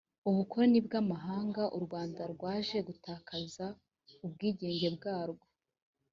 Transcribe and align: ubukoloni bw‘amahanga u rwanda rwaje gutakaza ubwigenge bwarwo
ubukoloni 0.29 0.79
bw‘amahanga 0.87 1.61
u 1.77 1.79
rwanda 1.85 2.21
rwaje 2.33 2.77
gutakaza 2.87 3.65
ubwigenge 4.25 4.87
bwarwo 4.97 5.45